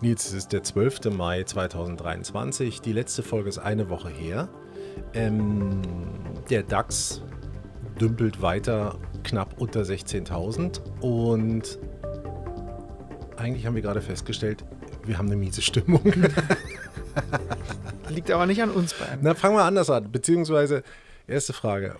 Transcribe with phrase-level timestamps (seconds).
[0.00, 1.10] Nils, es ist der 12.
[1.16, 2.80] Mai 2023.
[2.80, 4.48] Die letzte Folge ist eine Woche her.
[5.12, 5.82] Ähm,
[6.50, 7.22] der DAX
[8.00, 11.78] dümpelt weiter knapp unter 16.000 und
[13.36, 14.64] eigentlich haben wir gerade festgestellt,
[15.04, 16.02] wir haben eine miese Stimmung.
[18.08, 19.18] Liegt aber nicht an uns beiden.
[19.22, 20.10] Na, fangen wir anders an.
[20.12, 20.84] Beziehungsweise,
[21.26, 21.96] erste Frage.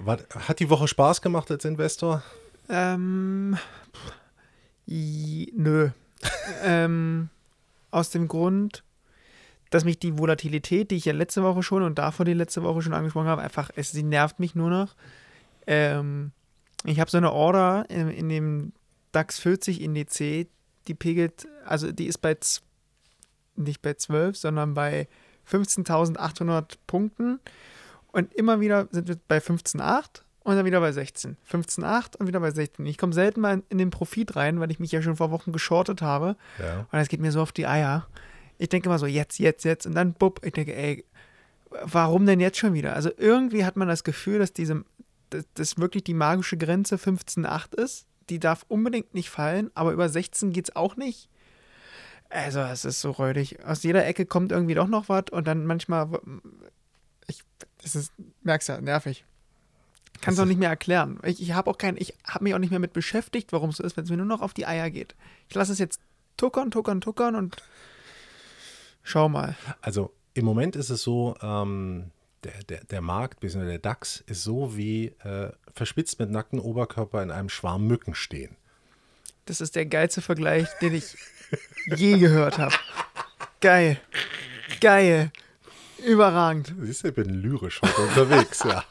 [0.46, 2.22] Hat die Woche Spaß gemacht als Investor?
[2.68, 3.56] Ähm,
[4.86, 5.90] nö.
[6.64, 7.28] ähm,
[7.90, 8.84] aus dem Grund,
[9.70, 12.82] dass mich die Volatilität, die ich ja letzte Woche schon und davor die letzte Woche
[12.82, 14.94] schon angesprochen habe, einfach, es, sie nervt mich nur noch.
[15.66, 16.32] Ähm,
[16.84, 18.72] ich habe so eine Order in, in, dem
[19.12, 20.48] DAX 40 Indiz, die
[20.94, 22.36] pegelt, also die ist bei,
[23.56, 25.08] nicht bei 12, sondern bei
[25.50, 27.40] 15.800 Punkten.
[28.12, 31.36] Und immer wieder sind wir bei 15.8 und dann wieder bei 16.
[31.50, 32.86] 15,8 und wieder bei 16.
[32.86, 35.52] Ich komme selten mal in, den Profit rein, weil ich mich ja schon vor Wochen
[35.52, 36.36] geschortet habe.
[36.58, 36.80] Ja.
[36.80, 38.06] Und das geht mir so auf die Eier.
[38.56, 39.84] Ich denke immer so, jetzt, jetzt, jetzt.
[39.84, 41.04] Und dann, bupp, ich denke, ey,
[41.82, 42.94] warum denn jetzt schon wieder?
[42.94, 44.84] Also irgendwie hat man das Gefühl, dass diese,
[45.28, 48.06] dass, dass wirklich die magische Grenze 15,8 ist.
[48.30, 51.28] Die darf unbedingt nicht fallen, aber über 16 geht es auch nicht.
[52.30, 53.64] Also, es ist so räudig.
[53.66, 56.08] Aus jeder Ecke kommt irgendwie doch noch was und dann manchmal.
[57.26, 57.42] Ich,
[57.82, 58.12] das ist,
[58.42, 59.24] merkst ja, nervig.
[60.20, 61.18] Kann es auch nicht mehr erklären.
[61.24, 63.76] Ich, ich habe auch kein, ich habe mich auch nicht mehr mit beschäftigt, warum es
[63.76, 65.14] so ist, wenn es mir nur noch auf die Eier geht.
[65.48, 66.00] Ich lasse es jetzt
[66.36, 67.56] tuckern, tuckern, tuckern und
[69.02, 69.56] schau mal.
[69.80, 72.10] Also im Moment ist es so, ähm,
[72.44, 73.64] der, der, der Markt, bzw.
[73.66, 78.56] der DAX, ist so wie äh, verspitzt mit nacktem Oberkörper in einem Schwarm Mücken stehen.
[79.46, 81.16] Das ist der geilste Vergleich, den ich
[81.86, 82.74] je gehört habe.
[83.60, 83.98] Geil.
[84.80, 85.32] Geil.
[86.04, 86.74] Überragend.
[86.80, 88.84] Siehst du, ich bin lyrisch heute unterwegs, ja.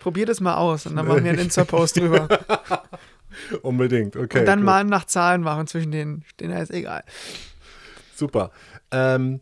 [0.00, 2.26] Probier das mal aus und dann machen wir einen Insta-Post drüber.
[3.62, 4.40] Unbedingt, okay.
[4.40, 4.66] Und dann gut.
[4.66, 7.04] mal nach Zahlen machen zwischen den, denen ist egal.
[8.14, 8.50] Super.
[8.90, 9.40] Ähm,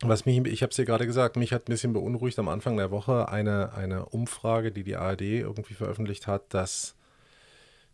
[0.00, 2.76] was mich, ich habe es dir gerade gesagt, mich hat ein bisschen beunruhigt am Anfang
[2.76, 6.94] der Woche eine, eine Umfrage, die die ARD irgendwie veröffentlicht hat, dass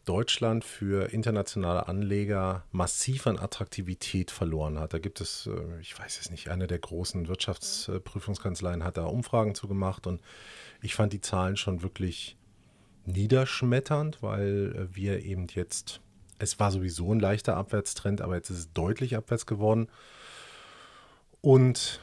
[0.08, 4.94] Deutschland für internationale Anleger massiv an Attraktivität verloren hat.
[4.94, 9.54] Da gibt es, äh, ich weiß es nicht, eine der großen Wirtschaftsprüfungskanzleien hat da Umfragen
[9.54, 10.22] zugemacht und
[10.80, 12.36] ich fand die Zahlen schon wirklich
[13.06, 16.00] niederschmetternd, weil äh, wir eben jetzt,
[16.38, 19.88] es war sowieso ein leichter Abwärtstrend, aber jetzt ist es deutlich abwärts geworden.
[21.40, 22.00] Und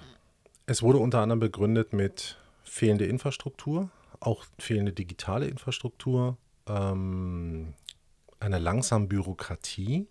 [0.66, 6.38] es wurde unter anderem begründet mit fehlende Infrastruktur, auch fehlende digitale Infrastruktur,
[6.68, 7.74] ähm,
[8.40, 10.08] einer langsamen Bürokratie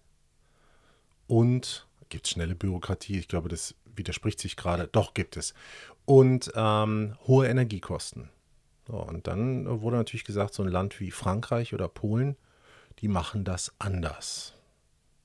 [1.26, 3.18] und gibt es schnelle Bürokratie?
[3.18, 4.88] Ich glaube, das widerspricht sich gerade.
[4.88, 5.54] Doch, gibt es.
[6.04, 8.30] Und ähm, hohe Energiekosten.
[8.86, 12.36] So, und dann wurde natürlich gesagt, so ein Land wie Frankreich oder Polen,
[12.98, 14.54] die machen das anders.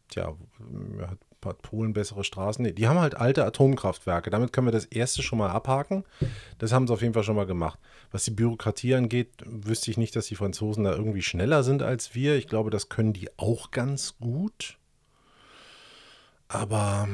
[0.09, 0.35] Tja,
[1.45, 2.63] hat Polen bessere Straßen?
[2.63, 4.29] Nee, die haben halt alte Atomkraftwerke.
[4.29, 6.03] Damit können wir das erste schon mal abhaken.
[6.57, 7.79] Das haben sie auf jeden Fall schon mal gemacht.
[8.11, 12.15] Was die Bürokratie angeht, wüsste ich nicht, dass die Franzosen da irgendwie schneller sind als
[12.15, 12.35] wir.
[12.35, 14.77] Ich glaube, das können die auch ganz gut.
[16.47, 17.07] Aber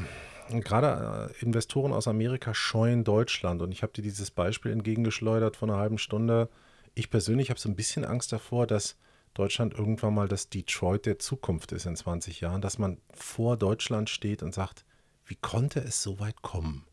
[0.50, 3.62] gerade äh, Investoren aus Amerika scheuen Deutschland.
[3.62, 6.50] Und ich habe dir dieses Beispiel entgegengeschleudert von einer halben Stunde.
[6.94, 8.98] Ich persönlich habe so ein bisschen Angst davor, dass
[9.34, 14.10] Deutschland irgendwann mal das Detroit der Zukunft ist in 20 Jahren, dass man vor Deutschland
[14.10, 14.86] steht und sagt,
[15.26, 16.86] wie konnte es so weit kommen?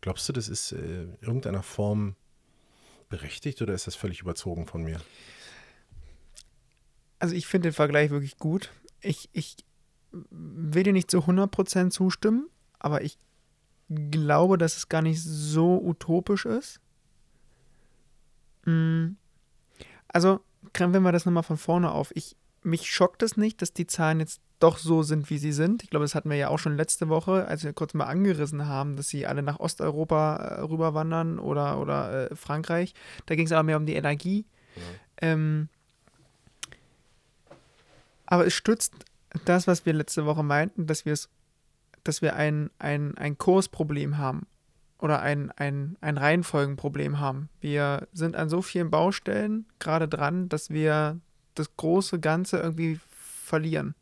[0.00, 2.16] Glaubst du, das ist äh, in irgendeiner Form
[3.08, 5.00] berechtigt oder ist das völlig überzogen von mir?
[7.18, 8.70] Also ich finde den Vergleich wirklich gut.
[9.00, 9.56] Ich, ich
[10.12, 12.48] will dir nicht zu 100% zustimmen,
[12.86, 13.18] aber ich
[13.88, 16.80] glaube, dass es gar nicht so utopisch ist.
[18.64, 19.16] Mm.
[20.06, 20.40] Also,
[20.72, 22.12] greifen wir das nochmal von vorne auf.
[22.14, 25.82] Ich, mich schockt es nicht, dass die Zahlen jetzt doch so sind, wie sie sind.
[25.82, 28.66] Ich glaube, das hatten wir ja auch schon letzte Woche, als wir kurz mal angerissen
[28.66, 32.94] haben, dass sie alle nach Osteuropa äh, rüberwandern oder, oder äh, Frankreich.
[33.26, 34.46] Da ging es aber mehr um die Energie.
[34.76, 34.82] Ja.
[35.22, 35.68] Ähm,
[38.26, 38.94] aber es stützt
[39.44, 41.28] das, was wir letzte Woche meinten, dass wir es
[42.08, 44.46] dass wir ein, ein, ein Kursproblem haben
[44.98, 47.48] oder ein, ein, ein Reihenfolgenproblem haben.
[47.60, 51.20] Wir sind an so vielen Baustellen gerade dran, dass wir
[51.54, 53.00] das große Ganze irgendwie
[53.44, 53.94] verlieren.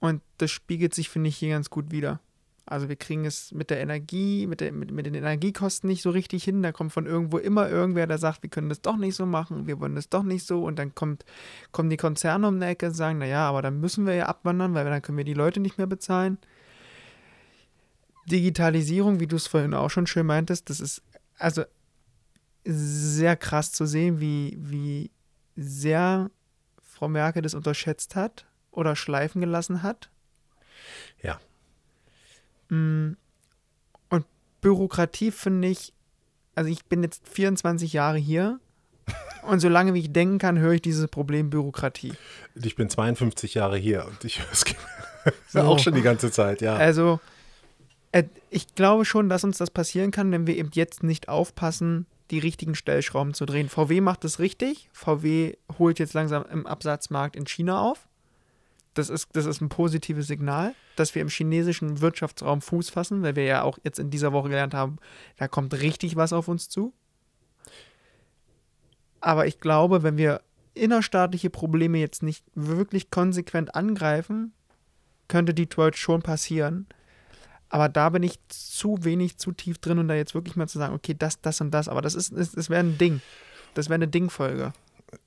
[0.00, 2.20] Und das spiegelt sich, finde ich, hier ganz gut wieder.
[2.66, 6.10] Also wir kriegen es mit der Energie, mit, der, mit, mit den Energiekosten nicht so
[6.10, 6.62] richtig hin.
[6.62, 9.66] Da kommt von irgendwo immer irgendwer, der sagt, wir können das doch nicht so machen,
[9.66, 10.64] wir wollen das doch nicht so.
[10.64, 11.24] Und dann kommt,
[11.72, 14.72] kommen die Konzerne um die Ecke und sagen, naja, aber dann müssen wir ja abwandern,
[14.74, 16.38] weil dann können wir die Leute nicht mehr bezahlen.
[18.26, 21.02] Digitalisierung, wie du es vorhin auch schon schön meintest, das ist
[21.38, 21.64] also
[22.64, 25.10] sehr krass zu sehen, wie, wie
[25.56, 26.30] sehr
[26.82, 30.10] Frau Merkel das unterschätzt hat oder schleifen gelassen hat.
[31.22, 31.40] Ja.
[32.68, 33.16] Mm,
[34.08, 34.26] und
[34.60, 35.92] Bürokratie finde ich,
[36.54, 38.60] also ich bin jetzt 24 Jahre hier
[39.42, 42.14] und solange wie ich denken kann, höre ich dieses Problem Bürokratie.
[42.54, 44.64] Ich bin 52 Jahre hier und ich höre es
[45.48, 45.60] So.
[45.60, 46.76] auch schon die ganze Zeit, ja.
[46.76, 47.20] Also,
[48.50, 52.38] ich glaube schon, dass uns das passieren kann, wenn wir eben jetzt nicht aufpassen, die
[52.38, 53.68] richtigen Stellschrauben zu drehen.
[53.68, 54.88] VW macht es richtig.
[54.92, 58.08] VW holt jetzt langsam im Absatzmarkt in China auf.
[58.94, 63.34] Das ist, das ist ein positives Signal, dass wir im chinesischen Wirtschaftsraum Fuß fassen, weil
[63.34, 64.98] wir ja auch jetzt in dieser Woche gelernt haben,
[65.36, 66.92] da kommt richtig was auf uns zu.
[69.20, 70.42] Aber ich glaube, wenn wir
[70.74, 74.52] innerstaatliche Probleme jetzt nicht wirklich konsequent angreifen,
[75.26, 76.86] könnte Detroit schon passieren.
[77.68, 80.78] Aber da bin ich zu wenig, zu tief drin, um da jetzt wirklich mal zu
[80.78, 81.88] sagen, okay, das, das und das.
[81.88, 83.20] Aber das ist, das, das wäre ein Ding.
[83.74, 84.72] Das wäre eine Dingfolge.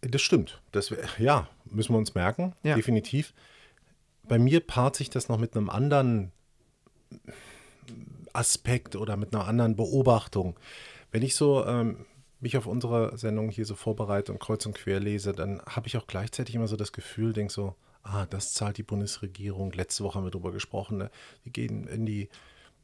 [0.01, 0.61] Das stimmt.
[0.71, 2.75] Das, wär- ja, müssen wir uns merken, Ja.
[2.75, 3.33] definitiv.
[4.23, 6.31] Bei mir paart sich das noch mit einem anderen
[8.33, 10.57] Aspekt oder mit einer anderen Beobachtung.
[11.11, 12.05] Wenn ich so ähm,
[12.39, 15.97] mich auf unsere Sendung hier so vorbereite und kreuz und quer lese, dann habe ich
[15.97, 17.75] auch gleichzeitig immer so das Gefühl, denke so,
[18.07, 19.71] ah, das zahlt die Bundesregierung.
[19.71, 21.11] Letzte Woche haben wir darüber gesprochen, ne?
[21.45, 22.29] die gehen in die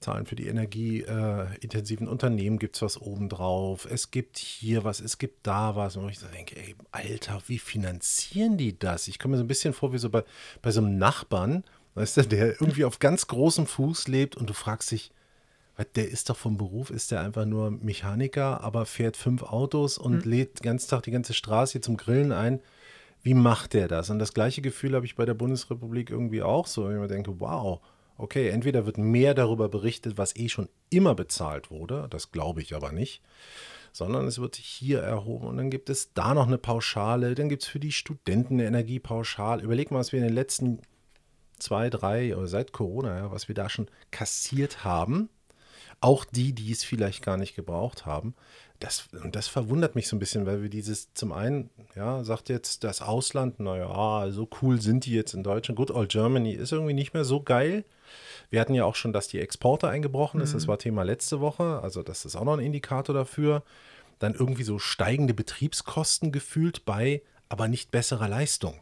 [0.03, 3.87] Zahlen für die energieintensiven Unternehmen gibt es was obendrauf.
[3.89, 5.95] Es gibt hier was, es gibt da was.
[5.95, 9.07] Und ich so denke, ey, Alter, wie finanzieren die das?
[9.07, 10.23] Ich komme mir so ein bisschen vor wie so bei,
[10.61, 11.63] bei so einem Nachbarn,
[11.95, 15.11] weißt du, der irgendwie auf ganz großem Fuß lebt und du fragst dich,
[15.95, 20.23] der ist doch vom Beruf, ist der einfach nur Mechaniker, aber fährt fünf Autos und
[20.25, 22.59] lädt den ganzen Tag die ganze Straße hier zum Grillen ein.
[23.23, 24.09] Wie macht der das?
[24.09, 26.85] Und das gleiche Gefühl habe ich bei der Bundesrepublik irgendwie auch so.
[26.85, 27.81] wenn Ich mir denke, wow,
[28.17, 32.75] okay, entweder wird mehr darüber berichtet, was eh schon immer bezahlt wurde, das glaube ich
[32.75, 33.21] aber nicht,
[33.91, 37.63] sondern es wird hier erhoben und dann gibt es da noch eine Pauschale, dann gibt
[37.63, 39.63] es für die Studenten eine Energiepauschale.
[39.63, 40.81] Überleg mal, was wir in den letzten
[41.59, 45.29] zwei, drei oder seit Corona, ja, was wir da schon kassiert haben.
[46.01, 48.35] Auch die, die es vielleicht gar nicht gebraucht haben.
[48.79, 52.49] Das, und das verwundert mich so ein bisschen, weil wir dieses zum einen, ja, sagt
[52.49, 55.77] jetzt das Ausland, naja, so cool sind die jetzt in Deutschland.
[55.77, 57.85] Good old Germany ist irgendwie nicht mehr so geil.
[58.49, 60.53] Wir hatten ja auch schon, dass die Exporte eingebrochen ist.
[60.53, 61.79] Das war Thema letzte Woche.
[61.81, 63.63] Also, das ist auch noch ein Indikator dafür.
[64.19, 68.79] Dann irgendwie so steigende Betriebskosten gefühlt bei, aber nicht besserer Leistung.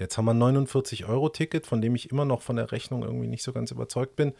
[0.00, 3.42] Jetzt haben wir ein 49-Euro-Ticket, von dem ich immer noch von der Rechnung irgendwie nicht
[3.42, 4.34] so ganz überzeugt bin.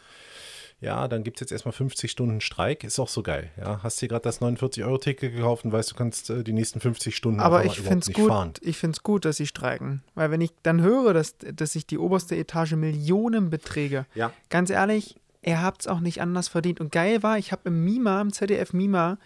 [0.80, 2.84] Ja, dann gibt es jetzt erstmal 50 Stunden Streik.
[2.84, 3.50] Ist auch so geil.
[3.58, 7.16] Ja, hast dir gerade das 49-Euro-Ticket gekauft und weißt, du kannst äh, die nächsten 50
[7.16, 8.52] Stunden Aber ich finde es gut, fahren.
[8.60, 10.02] ich find's gut, dass sie streiken.
[10.14, 14.32] Weil wenn ich dann höre, dass, dass sich die oberste Etage Millionenbeträge, Ja.
[14.50, 16.80] ganz ehrlich, ihr habt es auch nicht anders verdient.
[16.80, 19.18] Und geil war, ich habe im Mima, im ZDF Mima,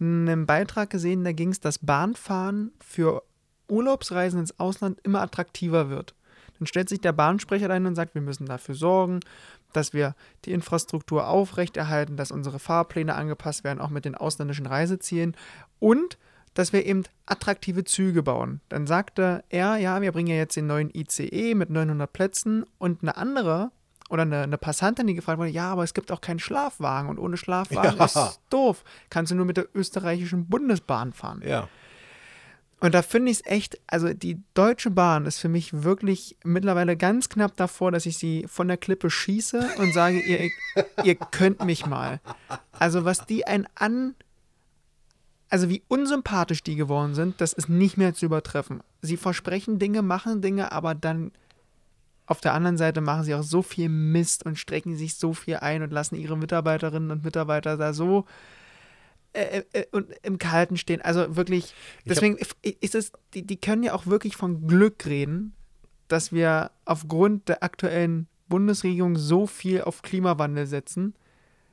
[0.00, 3.22] einen Beitrag gesehen, da ging es, dass Bahnfahren für
[3.68, 6.14] Urlaubsreisen ins Ausland immer attraktiver wird.
[6.58, 9.20] Dann stellt sich der Bahnsprecher ein und sagt, wir müssen dafür sorgen,
[9.76, 15.36] dass wir die Infrastruktur aufrechterhalten, dass unsere Fahrpläne angepasst werden, auch mit den ausländischen Reisezielen
[15.78, 16.18] und
[16.54, 18.60] dass wir eben attraktive Züge bauen.
[18.68, 23.02] Dann sagte er, ja, wir bringen ja jetzt den neuen ICE mit 900 Plätzen und
[23.02, 23.72] eine andere
[24.10, 27.18] oder eine, eine Passantin, die gefragt wurde, ja, aber es gibt auch keinen Schlafwagen und
[27.18, 28.04] ohne Schlafwagen Ja.
[28.04, 28.84] ist doof.
[29.10, 31.42] Kannst du nur mit der österreichischen Bundesbahn fahren.
[31.44, 31.68] Ja.
[32.84, 36.98] Und da finde ich es echt, also die Deutsche Bahn ist für mich wirklich mittlerweile
[36.98, 40.50] ganz knapp davor, dass ich sie von der Klippe schieße und sage, ihr,
[41.02, 42.20] ihr könnt mich mal.
[42.72, 44.14] Also was die ein an,
[45.48, 48.82] also wie unsympathisch die geworden sind, das ist nicht mehr zu übertreffen.
[49.00, 51.32] Sie versprechen Dinge, machen Dinge, aber dann
[52.26, 55.56] auf der anderen Seite machen sie auch so viel Mist und strecken sich so viel
[55.56, 58.26] ein und lassen ihre Mitarbeiterinnen und Mitarbeiter da so
[59.34, 61.02] äh, äh, und im Kalten stehen.
[61.02, 61.74] Also wirklich,
[62.06, 65.52] deswegen ist es, die, die können ja auch wirklich von Glück reden,
[66.08, 71.14] dass wir aufgrund der aktuellen Bundesregierung so viel auf Klimawandel setzen.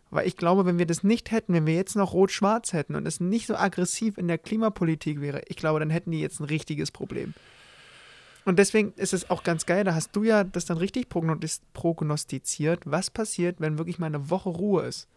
[0.09, 3.07] Weil ich glaube, wenn wir das nicht hätten, wenn wir jetzt noch Rot-Schwarz hätten und
[3.07, 6.45] es nicht so aggressiv in der Klimapolitik wäre, ich glaube, dann hätten die jetzt ein
[6.45, 7.33] richtiges Problem.
[8.43, 11.61] Und deswegen ist es auch ganz geil, da hast du ja das dann richtig prognos-
[11.73, 15.07] prognostiziert, was passiert, wenn wirklich mal eine Woche Ruhe ist.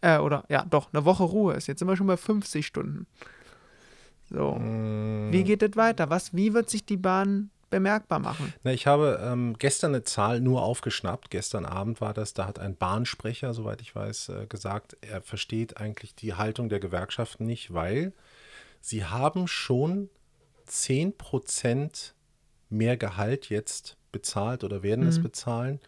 [0.00, 1.66] Äh, oder, ja, doch, eine Woche Ruhe ist.
[1.66, 3.06] Jetzt sind wir schon bei 50 Stunden.
[4.30, 4.56] So.
[4.60, 6.10] Wie geht es weiter?
[6.10, 8.52] Was, wie wird sich die Bahn bemerkbar machen?
[8.64, 11.30] Na, ich habe ähm, gestern eine Zahl nur aufgeschnappt.
[11.30, 15.76] Gestern Abend war das, da hat ein Bahnsprecher, soweit ich weiß, äh, gesagt, er versteht
[15.76, 18.12] eigentlich die Haltung der Gewerkschaften nicht, weil
[18.80, 20.10] sie haben schon
[20.68, 22.12] 10%
[22.68, 25.80] mehr Gehalt jetzt bezahlt oder werden es bezahlen,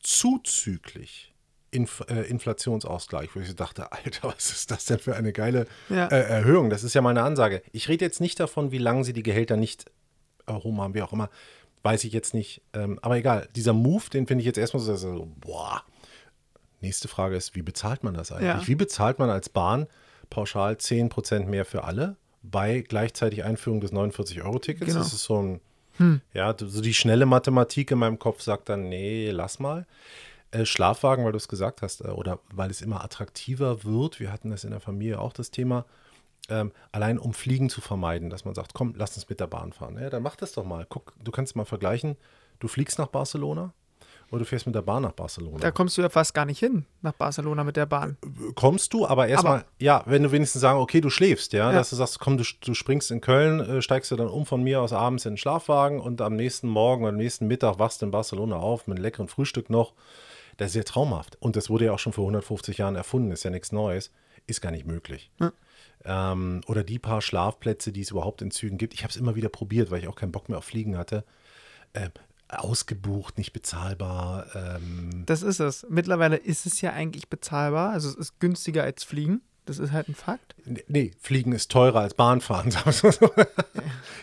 [0.00, 1.34] zuzüglich
[1.70, 6.06] Inf äh, Inflationsausgleich, wo ich dachte, Alter, was ist das denn für eine geile Ja.
[6.08, 6.70] äh, Erhöhung?
[6.70, 7.62] Das ist ja meine Ansage.
[7.72, 9.86] Ich rede jetzt nicht davon, wie lange sie die Gehälter nicht
[10.46, 11.28] erhoben haben, wie auch immer,
[11.82, 12.62] weiß ich jetzt nicht.
[12.72, 15.82] Ähm, aber egal, dieser Move, den finde ich jetzt erstmal so, so, boah,
[16.80, 18.62] nächste Frage ist, wie bezahlt man das eigentlich?
[18.62, 18.66] Ja.
[18.66, 19.86] Wie bezahlt man als Bahn
[20.30, 24.86] pauschal 10% mehr für alle bei gleichzeitig Einführung des 49-Euro-Tickets?
[24.86, 24.98] Genau.
[25.00, 25.60] Das ist so ein,
[26.32, 29.84] ja, so die schnelle Mathematik in meinem Kopf sagt dann, nee, lass mal.
[30.50, 34.18] Äh, Schlafwagen, weil du es gesagt hast, äh, oder weil es immer attraktiver wird.
[34.20, 35.84] Wir hatten das in der Familie auch das Thema.
[36.48, 39.72] Ähm, allein um Fliegen zu vermeiden, dass man sagt, komm, lass uns mit der Bahn
[39.74, 39.98] fahren.
[40.00, 40.86] Ja, dann mach das doch mal.
[40.88, 42.16] Guck, du kannst mal vergleichen.
[42.60, 43.74] Du fliegst nach Barcelona
[44.30, 45.58] oder du fährst mit der Bahn nach Barcelona.
[45.58, 48.16] Da kommst du ja fast gar nicht hin nach Barcelona mit der Bahn.
[48.54, 51.76] kommst du, aber erstmal, ja, wenn du wenigstens sagen, okay, du schläfst, ja, Ja.
[51.78, 54.62] dass du sagst, komm, du, du springst in Köln, äh, steigst du dann um von
[54.62, 58.00] mir aus abends in den Schlafwagen und am nächsten Morgen oder am nächsten Mittag wachst
[58.00, 59.92] du in Barcelona auf mit einem leckeren Frühstück noch.
[60.58, 61.36] Das ist ja traumhaft.
[61.40, 64.12] Und das wurde ja auch schon vor 150 Jahren erfunden, ist ja nichts Neues.
[64.46, 65.30] Ist gar nicht möglich.
[66.04, 68.94] Ähm, oder die paar Schlafplätze, die es überhaupt in Zügen gibt.
[68.94, 71.24] Ich habe es immer wieder probiert, weil ich auch keinen Bock mehr auf Fliegen hatte.
[71.94, 72.10] Ähm,
[72.48, 74.46] ausgebucht, nicht bezahlbar.
[74.54, 75.86] Ähm, Das ist es.
[75.90, 77.90] Mittlerweile ist es ja eigentlich bezahlbar.
[77.90, 79.42] Also es ist günstiger als Fliegen.
[79.66, 80.54] Das ist halt ein Fakt.
[80.86, 83.30] Nee, Fliegen ist teurer als Bahnfahren, sagen wir so.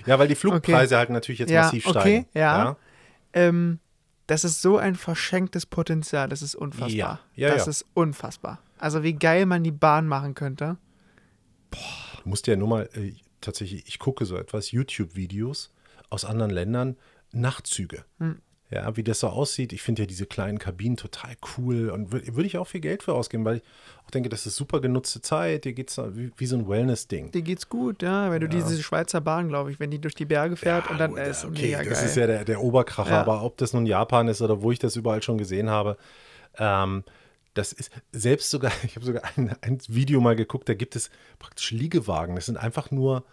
[0.08, 2.28] Ja, weil die Flugpreise halt natürlich jetzt Ja, massiv okay, steigen.
[2.34, 2.78] ja.
[3.34, 3.80] Ähm,
[4.28, 6.30] das ist so ein verschenktes Potenzial.
[6.30, 6.90] Das ist unfassbar.
[6.90, 7.70] Ja, ja, das ja.
[7.70, 8.60] ist unfassbar.
[8.78, 10.78] Also wie geil man die Bahn machen könnte.
[11.72, 15.72] Du musst ja nur mal, äh, tatsächlich, ich gucke so etwas, YouTube-Videos
[16.10, 16.98] aus anderen Ländern,
[17.32, 18.06] Nachtzüge.
[18.20, 18.42] Hm.
[18.76, 19.74] Ja, wie das so aussieht.
[19.74, 23.04] Ich finde ja diese kleinen Kabinen total cool und würde würd ich auch viel Geld
[23.04, 23.64] für ausgeben, weil ich
[24.06, 25.66] auch denke, das ist super genutzte Zeit.
[25.66, 27.32] Dir geht es wie, wie so ein Wellness-Ding.
[27.32, 28.30] Dir geht's gut, ja.
[28.32, 31.12] Wenn du diese Schweizer Bahn, glaube ich, wenn die durch die Berge fährt und dann
[31.12, 32.06] gut, ist okay, mega das geil.
[32.10, 33.22] ist ja der, der Oberkracher, Ja.
[33.22, 35.98] aber ob das nun Japan ist oder wo ich das überall schon gesehen habe,
[36.58, 37.04] ähm,
[37.54, 41.10] das ist selbst sogar, ich habe sogar ein, ein Video mal geguckt, da gibt es
[41.40, 42.36] praktisch Liegewagen.
[42.36, 43.24] Das sind einfach nur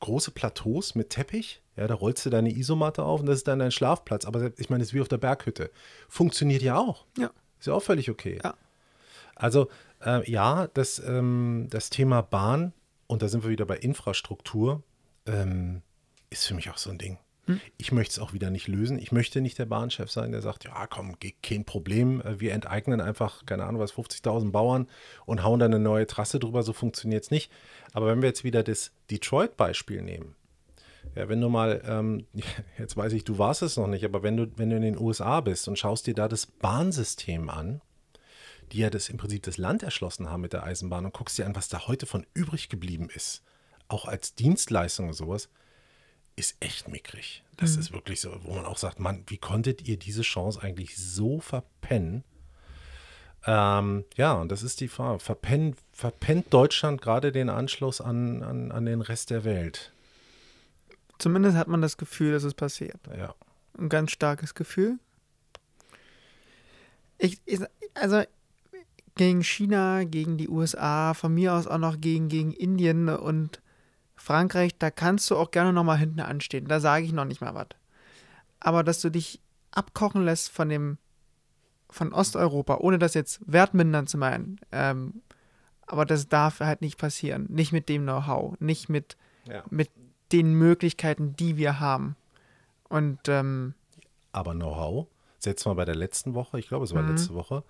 [0.00, 1.60] große Plateaus mit Teppich.
[1.76, 4.24] Ja, da rollst du deine Isomatte auf und das ist dann dein Schlafplatz.
[4.24, 5.70] Aber ich meine, das ist wie auf der Berghütte.
[6.08, 7.04] Funktioniert ja auch.
[7.18, 7.30] Ja.
[7.58, 8.38] Ist ja auch völlig okay.
[8.42, 8.54] Ja.
[9.34, 9.68] Also
[10.04, 12.72] äh, ja, das, ähm, das Thema Bahn,
[13.06, 14.82] und da sind wir wieder bei Infrastruktur,
[15.26, 15.82] ähm,
[16.30, 17.18] ist für mich auch so ein Ding.
[17.76, 18.98] Ich möchte es auch wieder nicht lösen.
[18.98, 23.00] Ich möchte nicht der Bahnchef sein, der sagt, ja komm, kein Problem, äh, wir enteignen
[23.00, 24.88] einfach, keine Ahnung was, 50.000 Bauern
[25.26, 27.52] und hauen dann eine neue Trasse drüber, so funktioniert es nicht.
[27.92, 30.34] Aber wenn wir jetzt wieder das Detroit-Beispiel nehmen,
[31.14, 32.26] ja, wenn du mal, ähm,
[32.78, 34.98] jetzt weiß ich, du warst es noch nicht, aber wenn du, wenn du in den
[34.98, 37.80] USA bist und schaust dir da das Bahnsystem an,
[38.72, 41.46] die ja das im Prinzip das Land erschlossen haben mit der Eisenbahn und guckst dir
[41.46, 43.42] an, was da heute von übrig geblieben ist,
[43.88, 45.48] auch als Dienstleistung und sowas,
[46.34, 47.42] ist echt mickrig.
[47.56, 50.96] Das ist wirklich so, wo man auch sagt, Mann, wie konntet ihr diese Chance eigentlich
[50.96, 52.24] so verpennen?
[53.46, 55.20] Ähm, ja, und das ist die Frage.
[55.20, 59.92] Verpennt, verpennt Deutschland gerade den Anschluss an, an, an den Rest der Welt?
[61.18, 63.00] Zumindest hat man das Gefühl, dass es passiert.
[63.16, 63.34] Ja.
[63.78, 64.98] Ein ganz starkes Gefühl.
[67.18, 67.60] Ich, ich,
[67.94, 68.22] also
[69.14, 73.62] gegen China, gegen die USA, von mir aus auch noch gegen, gegen Indien und
[74.14, 76.66] Frankreich, da kannst du auch gerne nochmal hinten anstehen.
[76.66, 77.68] Da sage ich noch nicht mal was.
[78.60, 80.98] Aber dass du dich abkochen lässt von dem,
[81.90, 85.22] von Osteuropa, ohne das jetzt wertmindern zu meinen, ähm,
[85.86, 87.46] aber das darf halt nicht passieren.
[87.48, 89.62] Nicht mit dem Know-how, nicht mit, ja.
[89.70, 89.90] mit
[90.32, 92.16] den Möglichkeiten, die wir haben.
[92.88, 93.74] Und ähm,
[94.32, 95.06] Aber Know-how,
[95.38, 97.10] setzt mal bei der letzten Woche, ich glaube, es war Mhm.
[97.10, 97.62] letzte Woche,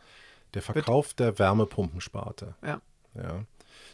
[0.55, 2.55] der Verkauf der Wärmepumpensparte.
[2.63, 2.81] ja.
[3.15, 3.45] Ja.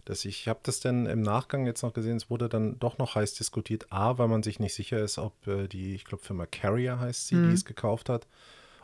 [0.04, 3.14] Das ich habe das dann im Nachgang jetzt noch gesehen, es wurde dann doch noch
[3.16, 3.87] heiß diskutiert.
[3.92, 7.26] A, weil man sich nicht sicher ist, ob äh, die, ich glaube, Firma Carrier heißt
[7.28, 8.26] sie, die es gekauft hat,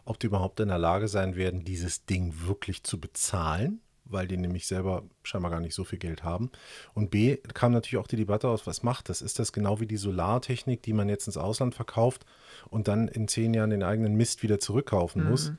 [0.05, 4.37] ob die überhaupt in der Lage sein werden, dieses Ding wirklich zu bezahlen, weil die
[4.37, 6.51] nämlich selber scheinbar gar nicht so viel Geld haben.
[6.95, 9.23] Und B, kam natürlich auch die Debatte aus, was macht das?
[9.23, 12.25] Ist das genau wie die Solartechnik, die man jetzt ins Ausland verkauft
[12.69, 15.53] und dann in zehn Jahren den eigenen Mist wieder zurückkaufen muss?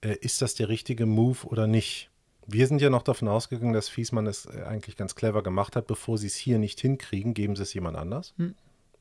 [0.00, 2.10] Äh, ist das der richtige Move oder nicht?
[2.46, 5.86] Wir sind ja noch davon ausgegangen, dass Fiesmann es äh, eigentlich ganz clever gemacht hat.
[5.86, 8.34] Bevor sie es hier nicht hinkriegen, geben sie es jemand anders.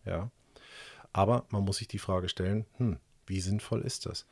[0.06, 0.30] Ja.
[1.14, 4.26] Aber man muss sich die Frage stellen, hm, wie sinnvoll ist das?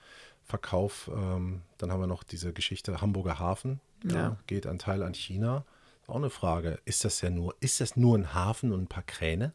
[0.44, 4.14] Verkauf, ähm, dann haben wir noch diese Geschichte Hamburger Hafen, ja.
[4.16, 4.38] Ja.
[4.48, 5.66] geht ein Teil an China.
[6.08, 9.04] Auch eine Frage, ist das ja nur, ist das nur ein Hafen und ein paar
[9.04, 9.54] Kräne?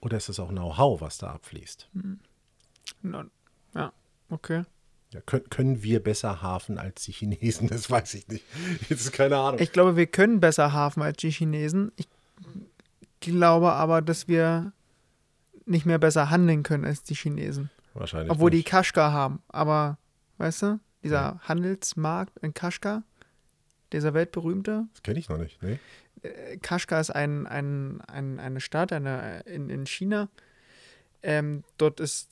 [0.00, 1.88] Oder ist das auch Know-how, was da abfließt?
[3.02, 3.24] No-
[3.74, 3.92] Ja,
[4.30, 4.64] okay.
[5.10, 7.68] Ja, können, können wir besser Hafen als die Chinesen?
[7.68, 8.44] Das weiß ich nicht.
[8.88, 9.60] Jetzt ist keine Ahnung.
[9.60, 11.92] Ich glaube, wir können besser Hafen als die Chinesen.
[11.96, 12.08] Ich
[13.20, 14.72] glaube aber, dass wir
[15.66, 17.70] nicht mehr besser handeln können als die Chinesen.
[17.94, 18.30] Wahrscheinlich.
[18.30, 18.68] Obwohl die nicht.
[18.68, 19.42] Kashgar haben.
[19.48, 19.98] Aber,
[20.38, 23.02] weißt du, dieser Handelsmarkt in Kashgar,
[23.92, 24.86] dieser weltberühmte.
[24.92, 25.60] Das kenne ich noch nicht.
[25.62, 25.78] Nee.
[26.22, 30.28] Äh, Kashgar ist ein, ein, ein, eine Stadt eine, in, in China.
[31.22, 32.28] Ähm, dort ist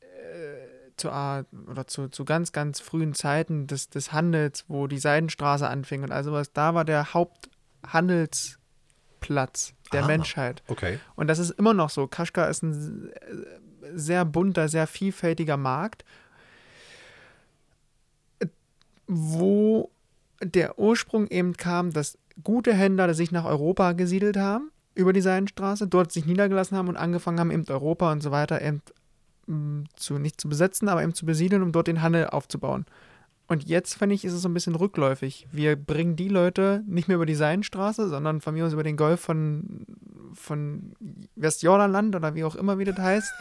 [0.00, 5.68] äh, zu, oder zu, zu ganz, ganz frühen Zeiten des, des Handels, wo die Seidenstraße
[5.68, 10.62] anfing und all sowas, da war der Haupthandelsplatz der Ah, Menschheit.
[10.66, 10.98] Okay.
[11.16, 12.06] Und das ist immer noch so.
[12.06, 13.10] Kaschgar ist ein
[13.94, 16.04] sehr bunter, sehr vielfältiger Markt,
[19.06, 19.90] wo
[20.42, 25.86] der Ursprung eben kam, dass gute Händler sich nach Europa gesiedelt haben, über die Seidenstraße,
[25.86, 28.82] dort sich niedergelassen haben und angefangen haben, eben Europa und so weiter eben
[29.46, 32.86] mh, zu, nicht zu besetzen, aber eben zu besiedeln, um dort den Handel aufzubauen.
[33.46, 35.48] Und jetzt, finde ich, ist es so ein bisschen rückläufig.
[35.50, 38.98] Wir bringen die Leute nicht mehr über die Seidenstraße, sondern von mir aus über den
[38.98, 39.86] Golf von,
[40.34, 40.92] von
[41.34, 43.32] Westjordanland oder wie auch immer, wie das heißt,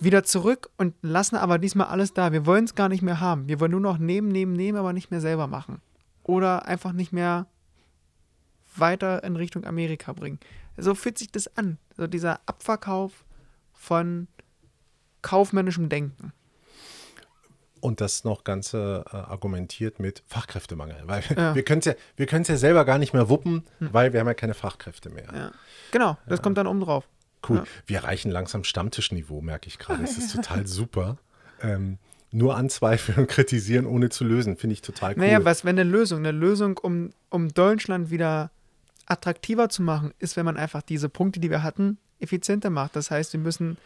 [0.00, 2.32] wieder zurück und lassen aber diesmal alles da.
[2.32, 3.46] Wir wollen es gar nicht mehr haben.
[3.46, 5.80] Wir wollen nur noch nehmen, nehmen, nehmen, aber nicht mehr selber machen.
[6.30, 7.46] Oder einfach nicht mehr
[8.76, 10.38] weiter in Richtung Amerika bringen.
[10.76, 11.78] So fühlt sich das an.
[11.96, 13.24] So dieser Abverkauf
[13.72, 14.28] von
[15.22, 16.32] kaufmännischem Denken.
[17.80, 21.02] Und das noch Ganze äh, argumentiert mit Fachkräftemangel.
[21.06, 21.54] Weil Ja.
[21.54, 24.34] wir können es ja, wir ja selber gar nicht mehr wuppen, weil wir haben ja
[24.34, 25.26] keine Fachkräfte mehr.
[25.34, 25.52] Ja.
[25.90, 27.08] Genau, das kommt dann oben drauf.
[27.48, 27.56] Cool.
[27.56, 27.64] Ja.
[27.86, 30.02] Wir erreichen langsam Stammtischniveau, merke ich gerade.
[30.02, 31.16] Das ist total super.
[31.62, 31.98] Ähm,
[32.32, 35.18] nur anzweifeln und kritisieren, ohne zu lösen, finde ich total cool.
[35.18, 38.50] Naja, was, wenn eine Lösung, eine Lösung, um, um Deutschland wieder
[39.06, 42.94] attraktiver zu machen, ist, wenn man einfach diese Punkte, die wir hatten, effizienter macht.
[42.94, 43.78] Das heißt, wir müssen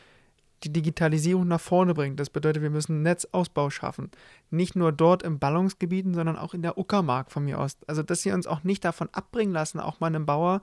[0.62, 2.16] die Digitalisierung nach vorne bringen.
[2.16, 4.10] Das bedeutet, wir müssen Netzausbau schaffen.
[4.50, 7.76] Nicht nur dort im Ballungsgebieten, sondern auch in der Uckermark von mir aus.
[7.86, 10.60] Also, dass wir uns auch nicht davon abbringen lassen, auch mal einem Bauer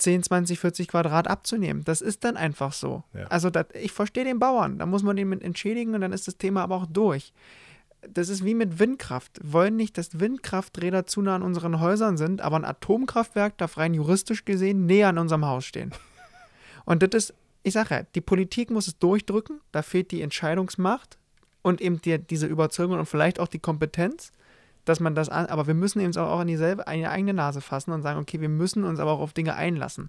[0.00, 1.84] 10, 20, 40 Quadrat abzunehmen.
[1.84, 3.04] Das ist dann einfach so.
[3.14, 3.26] Ja.
[3.26, 4.78] Also, das, ich verstehe den Bauern.
[4.78, 7.32] Da muss man den mit entschädigen und dann ist das Thema aber auch durch
[8.08, 9.40] das ist wie mit Windkraft.
[9.42, 13.76] Wir wollen nicht, dass Windkrafträder zu nah an unseren Häusern sind, aber ein Atomkraftwerk darf
[13.76, 15.92] rein juristisch gesehen näher an unserem Haus stehen.
[16.84, 21.18] Und das ist, ich sage ja, die Politik muss es durchdrücken, da fehlt die Entscheidungsmacht
[21.62, 24.32] und eben die, diese Überzeugung und vielleicht auch die Kompetenz,
[24.84, 27.60] dass man das an, aber wir müssen eben auch an dieselbe, an die eigene Nase
[27.60, 30.08] fassen und sagen, okay, wir müssen uns aber auch auf Dinge einlassen.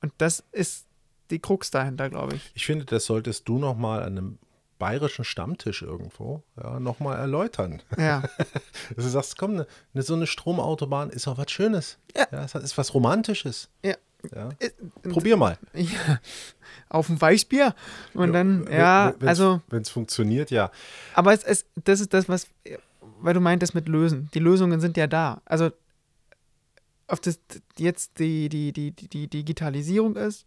[0.00, 0.86] Und das ist
[1.30, 2.50] die Krux dahinter, glaube ich.
[2.54, 4.38] Ich finde, das solltest du nochmal an einem
[4.78, 7.82] bayerischen Stammtisch irgendwo ja, nochmal erläutern.
[7.98, 8.22] Ja.
[8.94, 11.98] Dass du sagst, komm, ne, ne, so eine Stromautobahn ist auch was Schönes.
[12.16, 12.44] Ja.
[12.44, 13.68] es ist was Romantisches.
[13.84, 13.94] ja.
[14.34, 14.48] Ja.
[15.08, 15.58] Probier mal.
[15.74, 16.18] Ja,
[16.88, 17.72] auf ein Weißbier.
[18.14, 20.72] Und dann, ja, Wenn- wenn's- also, Wenn es funktioniert, ja.
[21.14, 22.48] aber es, es, das ist das, was,
[23.20, 24.30] weil du meintest mit Lösen.
[24.34, 25.40] Die Lösungen sind ja da.
[25.44, 25.70] Also,
[27.06, 27.40] ob das
[27.78, 30.44] jetzt die, die, die, die, Digitalisierung ist,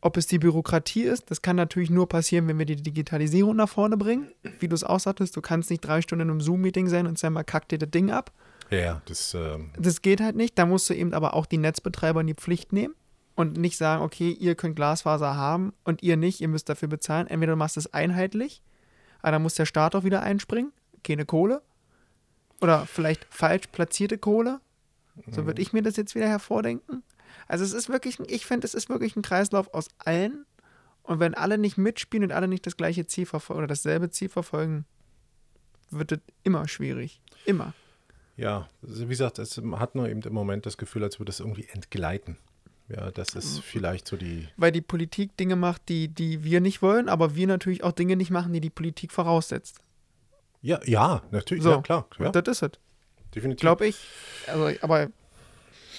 [0.00, 3.68] ob es die Bürokratie ist, das kann natürlich nur passieren, wenn wir die Digitalisierung nach
[3.68, 4.28] vorne bringen.
[4.58, 7.18] Wie du es auch sagtest, du kannst nicht drei Stunden in einem Zoom-Meeting sein und
[7.18, 8.32] sagen, mal kack dir das Ding ab.
[8.70, 10.58] Ja, ja, das, ähm, Das geht halt nicht.
[10.58, 12.94] Da musst du eben aber auch die Netzbetreiber in die Pflicht nehmen
[13.34, 17.26] und nicht sagen, okay, ihr könnt Glasfaser haben und ihr nicht, ihr müsst dafür bezahlen.
[17.26, 18.62] Entweder du machst es einheitlich,
[19.20, 20.72] aber dann muss der Staat auch wieder einspringen,
[21.04, 21.62] keine Kohle.
[22.62, 24.60] Oder vielleicht falsch platzierte Kohle.
[25.30, 27.02] So würde ich mir das jetzt wieder hervordenken.
[27.48, 30.46] Also es ist wirklich, ein- ich finde, es ist wirklich ein Kreislauf aus allen.
[31.02, 34.28] Und wenn alle nicht mitspielen und alle nicht das gleiche Ziel verfolgen oder dasselbe Ziel
[34.30, 34.86] verfolgen,
[35.90, 37.20] wird es immer schwierig.
[37.44, 37.74] Immer.
[38.36, 41.40] ja, also wie gesagt, es hat nur eben im Moment das Gefühl, als würde es
[41.40, 42.38] irgendwie entgleiten.
[42.88, 43.62] Ja, das ist Mhm.
[43.62, 47.46] vielleicht so die, weil die Politik Dinge macht, die, die wir nicht wollen, aber wir
[47.46, 49.80] natürlich auch Dinge nicht machen, die die Politik voraussetzt.
[50.62, 51.70] Ja, ja, natürlich, So.
[51.72, 52.70] ja, klar, ja, das ist es,
[53.34, 53.60] definitiv.
[53.60, 53.96] glaube ich.
[54.46, 55.08] Also, aber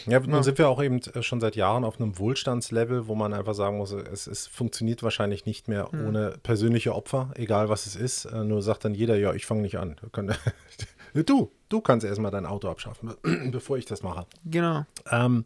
[0.05, 0.43] Ja, nun Ja.
[0.43, 3.77] sind wir auch eben äh, schon seit Jahren auf einem Wohlstandslevel, wo man einfach sagen
[3.77, 6.07] muss, es, es funktioniert wahrscheinlich nicht mehr Hm.
[6.07, 8.25] ohne persönliche Opfer, egal was es ist.
[8.25, 9.95] Äh, Nur sagt dann jeder, ja, ich fange nicht an.
[11.13, 13.13] Du, du kannst erstmal dein Auto abschaffen,
[13.51, 14.25] bevor ich das mache.
[14.45, 14.85] genau.
[15.09, 15.45] Ähm,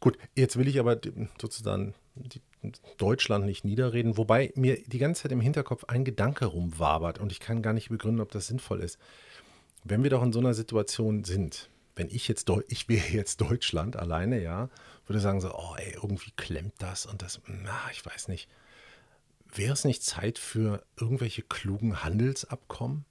[0.00, 0.98] gut, jetzt will ich aber
[1.40, 2.42] sozusagen die,
[2.96, 7.40] Deutschland nicht niederreden, wobei mir die ganze Zeit im Hinterkopf ein Gedanke rumwabert und ich
[7.40, 8.98] kann gar nicht begründen, ob das sinnvoll ist.
[9.84, 13.96] Wenn wir doch in so einer Situation sind, wenn ich jetzt, ich wäre jetzt Deutschland
[13.96, 14.68] alleine, ja,
[15.06, 18.48] würde sagen so, oh ey, irgendwie klemmt das und das, na, ich weiß nicht.
[19.54, 23.04] Wäre es nicht Zeit für irgendwelche klugen Handelsabkommen?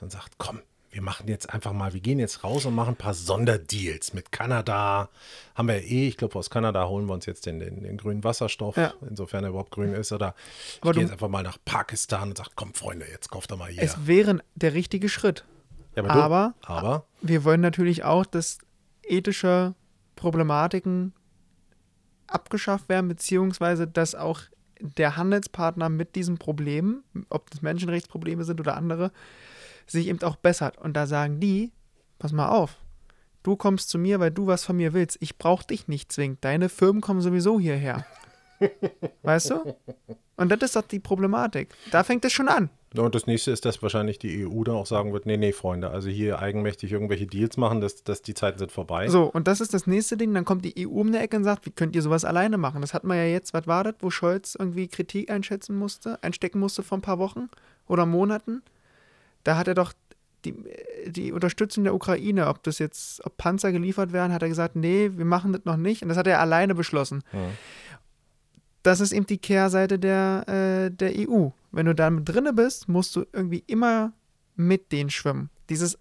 [0.00, 0.60] Man sagt, komm,
[0.94, 4.30] wir machen jetzt einfach mal, wir gehen jetzt raus und machen ein paar Sonderdeals mit
[4.32, 5.10] Kanada.
[5.54, 8.22] Haben wir eh, ich glaube, aus Kanada holen wir uns jetzt den, den, den grünen
[8.24, 8.94] Wasserstoff, Ja.
[9.08, 10.12] insofern er überhaupt grün ist.
[10.12, 10.34] Oder
[10.76, 13.58] ich Aber gehe jetzt einfach mal nach Pakistan und sage, komm, Freunde, jetzt kauft doch
[13.58, 13.82] mal hier.
[13.82, 15.44] Es wäre der richtige Schritt.
[15.96, 18.58] ja, du- aber- aber Wir wollen natürlich auch, dass
[19.02, 19.74] ethische
[20.16, 21.12] Problematiken
[22.26, 24.40] abgeschafft werden, beziehungsweise dass auch
[24.80, 29.12] der Handelspartner mit diesen Problemen, ob das Menschenrechtsprobleme sind oder andere,
[29.86, 30.78] sich eben auch bessert.
[30.78, 31.72] Und da sagen die,
[32.18, 32.76] pass mal auf,
[33.42, 35.18] du kommst zu mir, weil du was von mir willst.
[35.20, 36.44] Ich brauche dich nicht zwingend.
[36.44, 38.06] Deine Firmen kommen sowieso hierher.
[39.22, 39.74] weißt du?
[40.36, 41.74] Und das ist doch die Problematik.
[41.90, 42.70] Da fängt es schon an.
[42.96, 45.90] Und das nächste ist, dass wahrscheinlich die EU dann auch sagen wird, nee, nee, Freunde,
[45.90, 49.08] also hier eigenmächtig irgendwelche Deals machen, dass, dass die Zeiten sind vorbei.
[49.08, 50.32] So, und das ist das nächste Ding.
[50.32, 52.82] Dann kommt die EU um die Ecke und sagt, wie könnt ihr sowas alleine machen?
[52.82, 56.60] Das hat man ja jetzt, was war das, wo Scholz irgendwie Kritik einschätzen musste, einstecken
[56.60, 57.48] musste vor ein paar Wochen
[57.88, 58.62] oder Monaten.
[59.44, 59.92] Da hat er doch
[60.44, 60.54] die,
[61.06, 65.10] die Unterstützung der Ukraine, ob das jetzt, ob Panzer geliefert werden, hat er gesagt, nee,
[65.14, 66.02] wir machen das noch nicht.
[66.02, 67.22] Und das hat er alleine beschlossen.
[67.32, 67.48] Ja.
[68.82, 71.48] Das ist eben die Kehrseite der, äh, der EU.
[71.72, 74.12] Wenn du da mit drinne bist, musst du irgendwie immer
[74.56, 75.50] mit denen schwimmen.
[75.70, 75.98] Dieses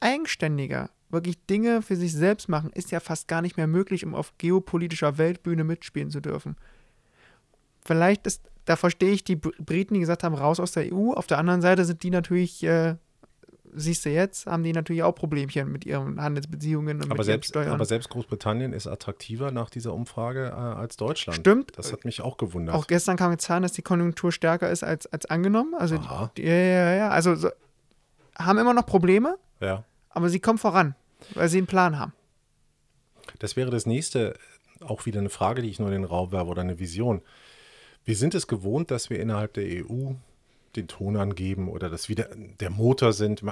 [0.00, 4.14] Eigenständiger, wirklich Dinge für sich selbst machen, ist ja fast gar nicht mehr möglich, um
[4.14, 6.56] auf geopolitischer Weltbühne mitspielen zu dürfen.
[7.84, 11.12] Vielleicht ist, da verstehe ich die Br- Briten, die gesagt haben, raus aus der EU.
[11.12, 12.94] Auf der anderen Seite sind die natürlich, äh,
[13.74, 17.50] siehst du jetzt, haben die natürlich auch Problemchen mit ihren Handelsbeziehungen und Aber mit selbst,
[17.54, 17.74] ihren Steuern.
[17.74, 21.40] aber selbst Großbritannien ist attraktiver nach dieser Umfrage äh, als Deutschland.
[21.40, 21.72] Stimmt.
[21.76, 22.74] Das hat mich auch gewundert.
[22.74, 25.74] Auch gestern kam jetzt Zahlen, dass die Konjunktur stärker ist als, als angenommen.
[25.74, 25.98] Also,
[26.36, 27.08] die, ja, ja, ja.
[27.10, 27.48] Also, so,
[28.38, 29.84] haben immer noch Probleme, ja.
[30.10, 30.94] aber sie kommen voran,
[31.34, 32.12] weil sie einen Plan haben.
[33.38, 34.34] Das wäre das nächste,
[34.80, 37.22] auch wieder eine Frage, die ich nur in den Raum werfe oder eine Vision.
[38.04, 40.12] Wir sind es gewohnt, dass wir innerhalb der EU
[40.76, 43.42] den Ton angeben oder dass wir der, Motor sind.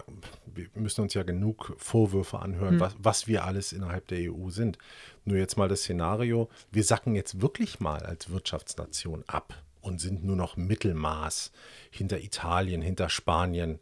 [0.47, 4.79] Wir müssen uns ja genug Vorwürfe anhören, was, was wir alles innerhalb der EU sind.
[5.27, 10.25] Nur jetzt mal das Szenario, wir sacken jetzt wirklich mal als Wirtschaftsnation ab und sind
[10.25, 11.53] nur noch Mittelmaß
[11.91, 13.79] hinter Italien, hinter Spanien.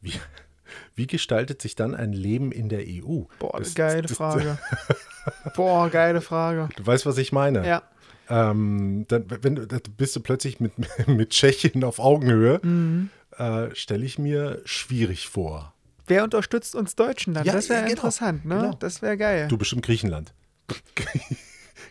[0.00, 0.14] Wie,
[0.94, 3.24] wie gestaltet sich dann ein Leben in der EU?
[3.38, 4.58] Boah, Das- geile das- Frage.
[5.54, 6.68] Boah, geile Frage.
[6.76, 7.66] Du weißt, was ich meine?
[7.66, 7.82] Ja,
[8.28, 10.72] Ähm, dann, wenn du, dann bist du plötzlich mit,
[11.08, 13.10] mit Tschechien auf Augenhöhe, Mhm.
[13.38, 15.72] äh, stelle ich mir schwierig vor.
[16.06, 17.44] wer unterstützt uns Deutschen dann?
[17.44, 17.96] Ja, das wäre ja, genau.
[17.96, 18.54] interessant, ne?
[18.56, 18.74] Genau.
[18.78, 19.48] Das wäre geil.
[19.48, 20.32] Du bestimmt Griechenland.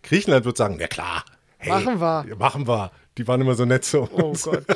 [0.03, 1.23] Griechenland wird sagen, ja klar.
[1.57, 2.35] Hey, Machen wir.
[2.37, 2.91] Machen wir.
[3.17, 4.33] Die waren immer so nett zu Oh.
[4.43, 4.63] Gott.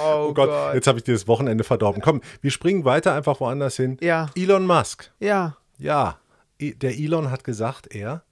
[0.00, 2.00] Oh, Oh Gott, jetzt habe ich dir das Wochenende verdorben.
[2.02, 3.96] Komm, wir springen weiter einfach woanders hin.
[4.00, 4.26] Ja.
[4.36, 5.10] Elon Musk.
[5.18, 6.18] Ja, Ja,
[6.60, 8.22] der Elon hat gesagt, er,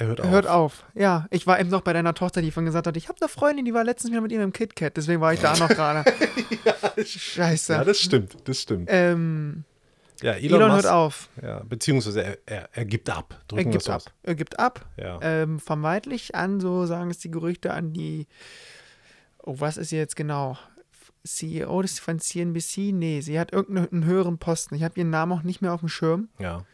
[0.00, 0.30] er hört auf.
[0.30, 0.84] hört auf.
[0.94, 3.28] Ja, ich war eben noch bei deiner Tochter, die von gesagt hat, ich habe eine
[3.28, 6.04] Freundin, die war letztens wieder mit ihm im KitKat, deswegen war ich da noch gerade.
[7.04, 7.72] Scheiße.
[7.74, 8.88] Ja, das stimmt, das stimmt.
[8.90, 9.64] ähm,
[10.22, 11.28] Ja, Elon, Elon Musk, hört auf.
[11.42, 13.34] Ja, beziehungsweise er, er, er gibt ab.
[13.38, 14.06] Er Drücken wir gibt aus.
[14.06, 14.12] ab.
[14.22, 14.86] Er gibt ab.
[14.96, 15.18] Ja.
[15.22, 18.26] Ähm, vermeintlich an, so sagen es die Gerüchte, an die.
[19.42, 20.56] Oh, was ist sie jetzt genau?
[21.24, 22.92] CEO des von CNBC?
[22.92, 24.74] Nee, sie hat irgendeinen höheren Posten.
[24.74, 26.28] Ich habe ihren Namen auch nicht mehr auf dem Schirm.
[26.38, 26.64] ja.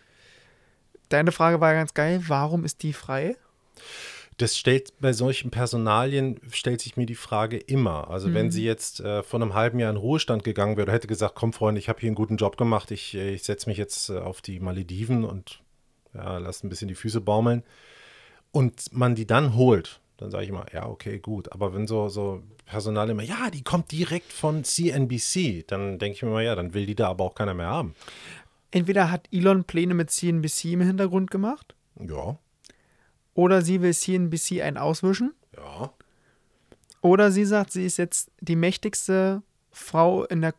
[1.09, 2.23] Deine Frage war ganz geil.
[2.27, 3.37] Warum ist die frei?
[4.39, 8.11] Das stellt bei solchen Personalien stellt sich mir die Frage immer.
[8.11, 8.35] Also Mhm.
[8.35, 11.35] wenn sie jetzt äh, vor einem halben Jahr in Ruhestand gegangen wäre, oder hätte gesagt,
[11.37, 14.11] komm Freunde, ich habe hier einen guten Job gemacht, ich, äh, ich setze mich jetzt
[14.11, 15.63] äh, auf die Malediven und
[16.13, 17.63] ja, lass ein bisschen die Füße baumeln
[18.53, 21.53] und man die dann holt, dann sage ich immer, ja, okay, gut.
[21.53, 26.23] Aber wenn so, so Personal immer, ja, die kommt direkt von CNBC, dann denke ich
[26.23, 27.95] mir mal, ja, dann will die da aber auch keiner mehr haben.
[28.77, 32.39] Entweder hat Elon Pläne mit CNBC im Hintergrund gemacht, Ja,
[33.33, 35.95] oder sie will CNBC einen auswischen, ja.
[37.01, 40.55] oder sie sagt, sie ist jetzt die mächtigste Frau in der,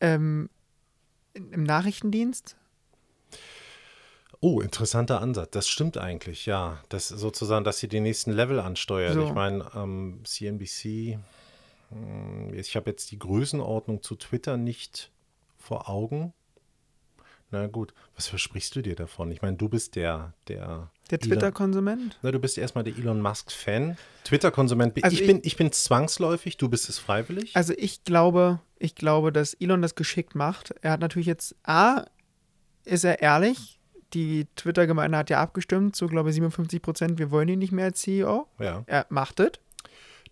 [0.00, 0.50] ähm,
[1.34, 2.56] im Nachrichtendienst.
[4.38, 5.50] Oh, interessanter Ansatz.
[5.50, 6.80] Das stimmt eigentlich, ja.
[6.90, 9.14] Das sozusagen, dass sie den nächsten Level ansteuert.
[9.14, 9.26] So.
[9.26, 11.18] Ich meine, ähm, CNBC,
[11.90, 15.10] hm, ich habe jetzt die Größenordnung zu Twitter nicht
[15.58, 16.32] vor Augen.
[17.50, 19.30] Na gut, was versprichst du dir davon?
[19.30, 20.90] Ich meine, du bist der, der.
[21.10, 22.18] Der Twitter-Konsument.
[22.22, 23.96] Na, du bist erstmal der Elon Musk-Fan.
[24.24, 25.02] Twitter-Konsument.
[25.04, 27.54] Also ich, ich- bin, ich bin zwangsläufig, du bist es freiwillig.
[27.56, 30.74] Also ich glaube, ich glaube, dass Elon das geschickt macht.
[30.82, 32.04] Er hat natürlich jetzt, A,
[32.84, 33.78] ist er ehrlich.
[34.14, 37.86] Die Twitter-Gemeinde hat ja abgestimmt, so glaube ich 57 Prozent, wir wollen ihn nicht mehr
[37.86, 38.48] als CEO.
[38.58, 39.52] ja, Er macht es.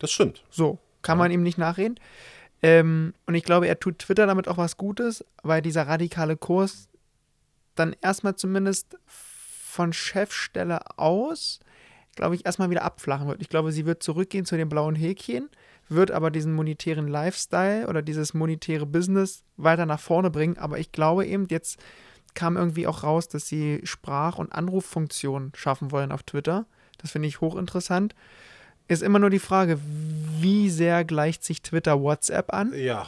[0.00, 0.42] das stimmt.
[0.50, 1.98] So, kann man ihm nicht nachreden.
[2.62, 6.88] Ähm, und ich glaube, er tut Twitter damit auch was Gutes, weil dieser radikale Kurs
[7.74, 11.60] dann erstmal zumindest von Chefstelle aus,
[12.14, 13.42] glaube ich, erstmal wieder abflachen wird.
[13.42, 15.48] Ich glaube, sie wird zurückgehen zu den blauen Häkchen,
[15.88, 20.58] wird aber diesen monetären Lifestyle oder dieses monetäre Business weiter nach vorne bringen.
[20.58, 21.78] Aber ich glaube eben, jetzt
[22.34, 26.66] kam irgendwie auch raus, dass sie Sprach- und Anruffunktionen schaffen wollen auf Twitter.
[26.98, 28.14] Das finde ich hochinteressant.
[28.86, 29.78] Ist immer nur die Frage,
[30.40, 32.72] wie sehr gleicht sich Twitter WhatsApp an?
[32.74, 33.06] Ja,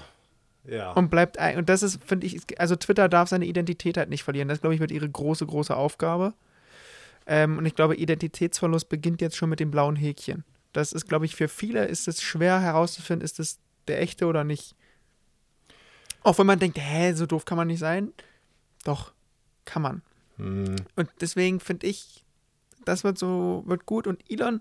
[0.68, 0.92] ja.
[0.92, 4.24] Und bleibt ein, und das ist, finde ich, also Twitter darf seine Identität halt nicht
[4.24, 4.48] verlieren.
[4.48, 6.34] Das, glaube ich, wird ihre große, große Aufgabe.
[7.26, 10.44] Ähm, und ich glaube, Identitätsverlust beginnt jetzt schon mit dem blauen Häkchen.
[10.72, 14.44] Das ist, glaube ich, für viele ist es schwer herauszufinden, ist es der echte oder
[14.44, 14.74] nicht.
[16.22, 18.12] Auch wenn man denkt, hä, so doof kann man nicht sein.
[18.84, 19.12] Doch,
[19.64, 20.02] kann man.
[20.36, 22.24] Hm, Und deswegen finde ich,
[22.84, 24.06] das wird so, wird gut.
[24.06, 24.60] Und Elon,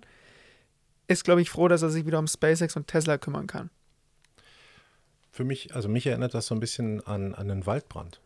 [1.07, 3.69] ist, glaube ich, froh, dass er sich wieder um SpaceX und Tesla kümmern kann.
[5.35, 8.21] Für mich, also mich erinnert das so ein bisschen an, an einen Waldbrand.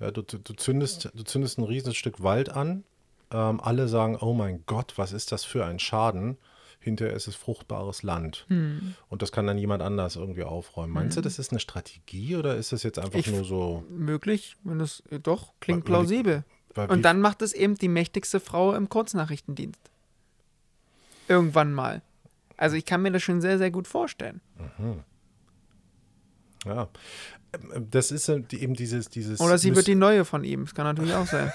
[0.00, 2.84] Ja, du, du, du, zündest, du zündest ein riesiges Stück Wald an.
[3.30, 6.36] Ähm, alle sagen, oh mein Gott, was ist das für ein Schaden?
[6.78, 8.44] Hinterher ist es fruchtbares Land.
[8.48, 8.94] Hm.
[9.08, 10.92] Und das kann dann jemand anders irgendwie aufräumen.
[10.92, 13.82] Meinst du, das ist eine Strategie oder ist das jetzt einfach Ich- nur so?
[13.88, 16.44] Möglich, wenn es äh, doch klingt Weil- plausibel.
[16.74, 19.80] Weil Und dann macht es eben die mächtigste Frau im Kurznachrichtendienst.
[21.28, 22.02] Irgendwann mal.
[22.58, 24.42] Also ich kann mir das schon sehr, sehr gut vorstellen.
[26.64, 26.88] Ja.
[27.52, 29.08] Ähm, Das ist eben dieses.
[29.08, 30.64] dieses Oder sie wird die neue von ihm.
[30.64, 31.52] Das kann natürlich auch sein.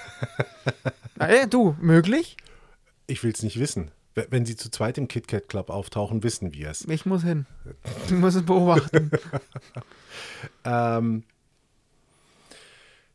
[1.16, 2.36] Na, äh, du, möglich?
[3.06, 3.90] Ich will es nicht wissen.
[4.30, 6.84] Wenn sie zu zweit im KitKat Club auftauchen, wissen wir es.
[6.88, 7.46] Ich muss hin.
[8.06, 9.10] Ich muss es beobachten.
[10.64, 11.24] Ähm,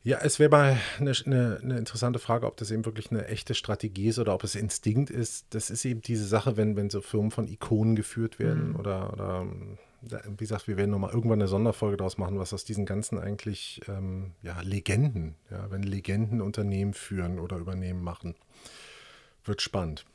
[0.03, 3.53] ja, es wäre mal eine, eine, eine interessante Frage, ob das eben wirklich eine echte
[3.55, 5.45] Strategie ist oder ob es Instinkt ist.
[5.51, 9.41] Das ist eben diese Sache, wenn, wenn so Firmen von Ikonen geführt werden oder, oder
[9.41, 9.77] ähm,
[10.09, 13.81] wie gesagt, wir werden nochmal irgendwann eine Sonderfolge daraus machen, was aus diesen ganzen eigentlich
[13.87, 18.35] ähm, ja, Legenden, ja, wenn Legenden Unternehmen führen oder übernehmen machen.
[19.45, 20.05] Wird spannend.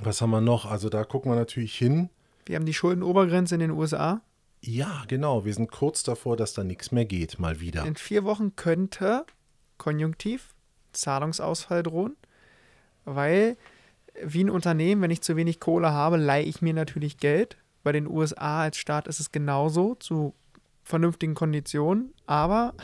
[0.00, 0.66] Was haben wir noch?
[0.66, 2.10] Also da gucken wir natürlich hin.
[2.46, 4.22] Wir haben die Schuldenobergrenze in den USA.
[4.60, 5.44] Ja, genau.
[5.44, 7.84] Wir sind kurz davor, dass da nichts mehr geht, mal wieder.
[7.84, 9.24] In vier Wochen könnte
[9.76, 10.54] konjunktiv
[10.92, 12.16] Zahlungsausfall drohen,
[13.04, 13.56] weil
[14.24, 17.56] wie ein Unternehmen, wenn ich zu wenig Kohle habe, leihe ich mir natürlich Geld.
[17.88, 20.34] Bei den USA als Staat ist es genauso zu
[20.84, 22.74] vernünftigen Konditionen, aber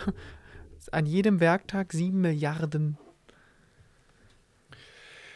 [0.92, 2.96] an jedem Werktag 7 Milliarden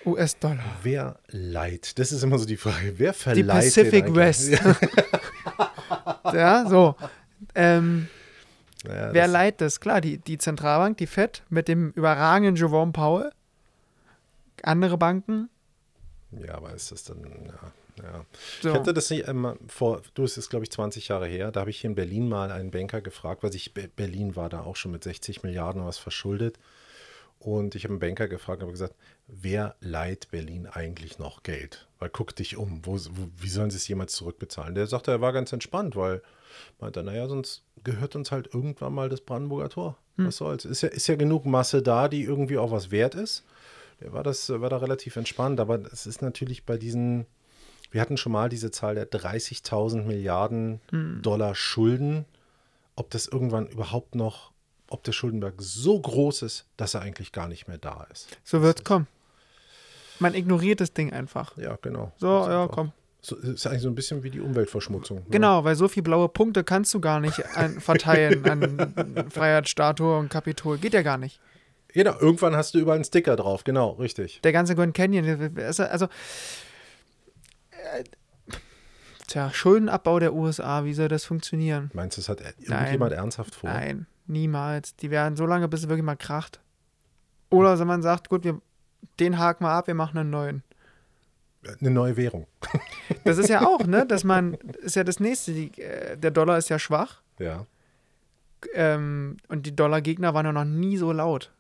[0.07, 0.65] US-Dollar.
[0.83, 1.99] Wer leiht?
[1.99, 2.95] Das ist immer so die Frage.
[2.99, 4.49] Wer Die verleiht Pacific den West.
[6.33, 6.97] ja, so.
[7.55, 8.09] Ähm,
[8.85, 9.81] Ja, Wer das- leiht das?
[9.81, 13.33] Klar, die, die Zentralbank, die FED, mit dem überragenden Jerome Powell.
[14.63, 15.51] Andere Banken.
[16.31, 17.71] Ja, aber ist das dann, ja.
[18.03, 18.25] Ja.
[18.63, 18.69] So.
[18.71, 21.61] Ich hatte das nicht, ähm, vor, du, es ist glaube ich 20 Jahre her, da
[21.61, 24.61] habe ich hier in Berlin mal einen Banker gefragt, weil ich, Be- Berlin war da
[24.63, 26.59] auch schon mit 60 Milliarden was verschuldet.
[27.41, 28.97] Und ich habe einen Banker gefragt, habe gesagt,
[29.29, 31.87] wer leiht Berlin eigentlich noch Geld?
[32.01, 34.75] Weil guck dich um, wo, wo, wie sollen sie es jemals zurückbezahlen?
[34.75, 36.21] Der sagte, er war ganz entspannt, weil
[36.81, 39.97] meinte, naja, sonst gehört uns halt irgendwann mal das Brandenburger Tor.
[40.17, 40.65] Was soll's?
[40.65, 43.45] Ist ja, ist ja genug Masse da, die irgendwie auch was wert ist.
[44.01, 47.25] Der war, das, war da relativ entspannt, aber es ist natürlich bei diesen,
[47.91, 50.81] wir hatten schon mal diese Zahl der 30.000 Milliarden
[51.23, 52.25] Dollar Schulden,
[52.97, 54.53] ob das irgendwann überhaupt noch,
[54.91, 58.29] ob der Schuldenberg so groß ist, dass er eigentlich gar nicht mehr da ist.
[58.45, 59.07] So wird's kommen.
[60.19, 61.57] Man ignoriert das Ding einfach.
[61.57, 62.13] Ja, genau.
[62.19, 62.93] So, Das ja, einfach- komm.
[63.21, 65.19] So, ist eigentlich so ein bisschen wie die Umweltverschmutzung.
[65.19, 65.25] ne?
[65.31, 70.29] Genau, weil so viele blaue Punkte kannst du gar nicht an, verteilen an Freiheitsstatue und
[70.31, 70.79] Kapitol.
[70.79, 71.41] Geht ja gar nicht.
[71.89, 74.41] Genau, irgendwann hast du überall einen Sticker drauf, genau, richtig.
[74.43, 76.07] Der ganze Grand Canyon, also
[77.95, 78.05] äh,
[79.27, 81.91] tja, Schuldenabbau der USA, wie soll das funktionieren?
[81.95, 83.71] Meinst du, das hat irgendjemand ernsthaft vor?
[83.71, 84.97] Nein, niemals.
[84.97, 86.61] Die werden so lange, bis es wirklich mal kracht.
[87.51, 88.61] Oder wenn man sagt, gut, wir,
[89.21, 90.63] den haken wir ab, wir machen einen neuen.
[91.81, 92.47] Eine neue Währung.
[93.25, 96.59] Das ist ja auch, ne, dass man, ist ja das nächste, die, äh, der Dollar
[96.59, 97.67] ist ja schwach Ja.
[98.75, 101.51] ähm, und die Dollargegner waren ja noch nie so laut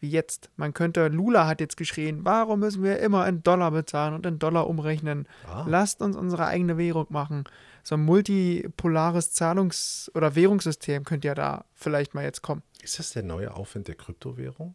[0.00, 0.50] wie jetzt.
[0.56, 4.38] Man könnte, Lula hat jetzt geschrien, warum müssen wir immer in Dollar bezahlen und in
[4.38, 5.28] Dollar umrechnen?
[5.46, 5.64] Ah.
[5.68, 7.44] Lasst uns unsere eigene Währung machen.
[7.82, 12.62] So ein multipolares Zahlungs- oder Währungssystem könnte ja da vielleicht mal jetzt kommen.
[12.82, 14.74] Ist das der neue Aufwind der Kryptowährung?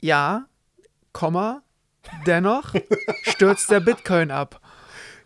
[0.00, 0.46] Ja,
[1.12, 1.62] Komma,
[2.26, 2.74] dennoch
[3.22, 4.60] stürzt der Bitcoin ab.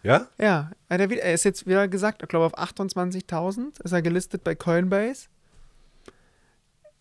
[0.02, 0.28] Ja?
[0.38, 4.54] Ja, er er ist jetzt wieder gesagt, ich glaube auf 28.000 ist er gelistet bei
[4.54, 5.28] Coinbase.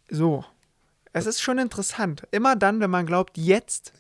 [0.09, 0.43] So.
[1.11, 2.27] Es ist schon interessant.
[2.31, 3.93] Immer dann, wenn man glaubt, jetzt,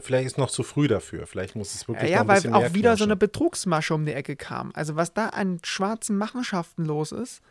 [0.00, 1.26] Vielleicht ist noch zu früh dafür.
[1.26, 3.16] Vielleicht muss es wirklich noch ja, ein weil auch wieder so eine.
[3.16, 4.72] Betrugsmasche um die Ecke kam.
[4.74, 7.42] Also was da an schwarzen Machenschaften los ist.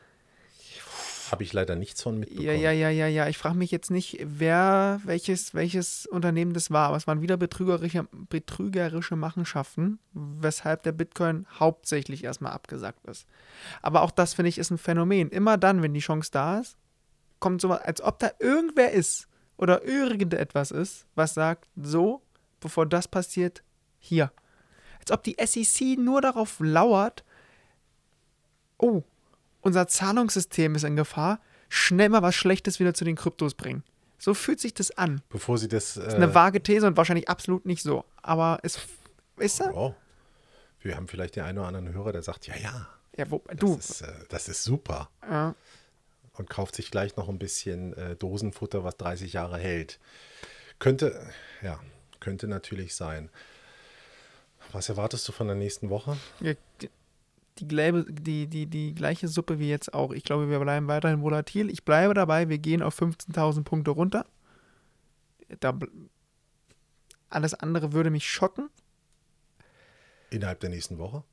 [1.32, 2.46] Habe ich leider nichts von mitbekommen.
[2.46, 3.28] Ja, ja, ja, ja, ja.
[3.28, 7.38] Ich frage mich jetzt nicht, wer, welches, welches Unternehmen das war, aber es waren wieder
[7.38, 13.26] betrügerische, betrügerische Machenschaften, weshalb der Bitcoin hauptsächlich erstmal abgesackt ist.
[13.82, 15.30] Aber auch das, finde ich, ist ein Phänomen.
[15.30, 16.78] Immer dann, wenn die Chance da ist,
[17.44, 19.28] kommt sowas, als ob da irgendwer ist
[19.58, 22.22] oder irgendetwas ist, was sagt, so,
[22.62, 23.64] bevor das passiert,
[24.00, 24.32] hier.
[25.02, 27.26] Als ob die SEC nur darauf lauert,
[28.78, 29.04] oh,
[29.60, 33.84] unser Zahlungssystem ist in Gefahr, schnell mal was Schlechtes wieder zu den Kryptos bringen.
[34.18, 35.22] So fühlt sich das an.
[35.28, 35.96] Bevor sie das.
[35.96, 38.06] Das ist eine vage These und wahrscheinlich absolut nicht so.
[38.22, 38.80] Aber es
[39.36, 39.76] ist er?
[39.76, 39.94] oh,
[40.80, 43.58] wir haben vielleicht den einen oder anderen Hörer, der sagt: Ja, ja, Ja, wo, das,
[43.58, 43.76] du.
[43.76, 45.10] ist, äh, das ist super.
[45.30, 45.56] Ja,
[46.36, 50.00] Und kauft sich gleich noch ein bisschen äh, Dosenfutter, was 30 Jahre hält.
[50.80, 51.30] Könnte,
[51.62, 51.80] ja,
[52.19, 53.30] könnte natürlich sein.
[54.72, 56.17] Was erwartest du von der nächsten Woche?
[56.39, 60.12] Ja, die, die, die, die, die gleiche Suppe wie jetzt auch.
[60.12, 61.69] Ich glaube, wir bleiben weiterhin volatil.
[61.69, 64.26] Ich bleibe dabei, wir gehen auf 15.000 Punkte runter.
[65.60, 65.78] Da,
[67.30, 68.69] alles andere würde mich schocken.
[70.32, 71.24] Innerhalb der nächsten Woche?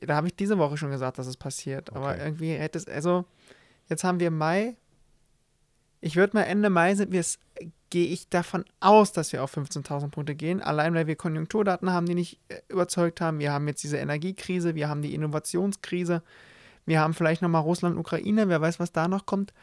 [0.00, 1.90] Da habe ich diese Woche schon gesagt, dass es passiert.
[1.90, 1.98] Okay.
[1.98, 3.24] Aber irgendwie hätte es, also
[3.88, 4.76] jetzt haben wir Mai.
[6.00, 7.38] Ich würde mal Ende Mai sind wir es,
[7.90, 10.60] gehe ich davon aus, dass wir auf 15.000 Punkte gehen.
[10.60, 13.38] Allein weil wir Konjunkturdaten haben, die nicht äh, überzeugt haben.
[13.38, 16.22] Wir haben jetzt diese Energiekrise, wir haben die Innovationskrise.
[16.86, 19.54] Wir haben vielleicht nochmal Russland, Ukraine, wer weiß, was da noch kommt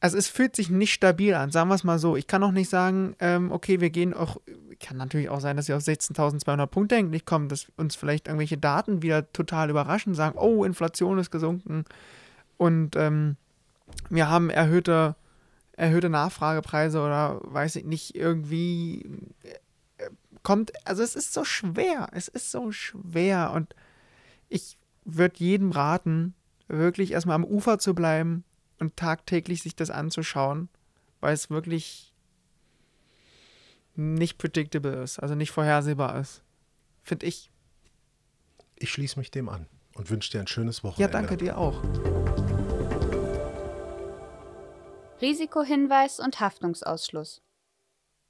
[0.00, 2.16] also es fühlt sich nicht stabil an, sagen wir es mal so.
[2.16, 4.40] Ich kann auch nicht sagen, ähm, okay, wir gehen auch,
[4.80, 8.58] kann natürlich auch sein, dass wir auf 16.200 Punkte endlich kommen, dass uns vielleicht irgendwelche
[8.58, 11.84] Daten wieder total überraschen, sagen, oh, Inflation ist gesunken
[12.58, 13.36] und ähm,
[14.10, 15.16] wir haben erhöhte,
[15.72, 19.08] erhöhte Nachfragepreise oder weiß ich nicht, irgendwie
[19.42, 20.10] äh,
[20.42, 23.74] kommt, also es ist so schwer, es ist so schwer und
[24.48, 26.34] ich würde jedem raten,
[26.66, 28.44] wirklich erstmal am Ufer zu bleiben
[28.78, 30.68] und tagtäglich sich das anzuschauen,
[31.20, 32.12] weil es wirklich
[33.94, 36.42] nicht predictable ist, also nicht vorhersehbar ist.
[37.02, 37.50] Finde ich.
[38.76, 41.12] Ich schließe mich dem an und wünsche dir ein schönes Wochenende.
[41.12, 41.82] Ja, danke dir auch.
[45.20, 47.42] Risikohinweis und Haftungsausschluss.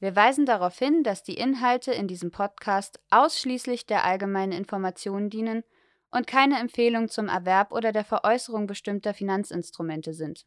[0.00, 5.64] Wir weisen darauf hin, dass die Inhalte in diesem Podcast ausschließlich der allgemeinen Information dienen
[6.10, 10.46] und keine Empfehlung zum Erwerb oder der Veräußerung bestimmter Finanzinstrumente sind.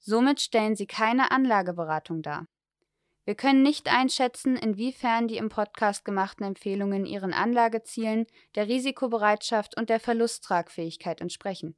[0.00, 2.48] Somit stellen sie keine Anlageberatung dar.
[3.24, 9.90] Wir können nicht einschätzen, inwiefern die im Podcast gemachten Empfehlungen ihren Anlagezielen, der Risikobereitschaft und
[9.90, 11.76] der Verlusttragfähigkeit entsprechen.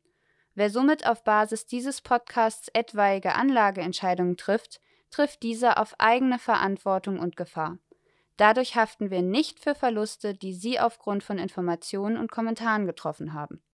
[0.59, 7.37] Wer somit auf Basis dieses Podcasts etwaige Anlageentscheidungen trifft, trifft diese auf eigene Verantwortung und
[7.37, 7.79] Gefahr.
[8.39, 13.63] Dadurch haften wir nicht für Verluste, die Sie aufgrund von Informationen und Kommentaren getroffen haben